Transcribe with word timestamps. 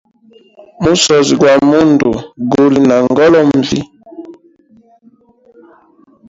Musozi 0.83 1.33
gwa 1.39 1.53
mundu 1.69 2.11
guli 2.49 2.79
na 2.89 2.97
ngolonvi. 3.07 3.79